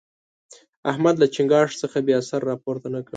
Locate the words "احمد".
0.91-1.15